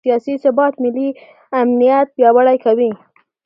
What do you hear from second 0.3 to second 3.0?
ثبات ملي امنیت پیاوړی کوي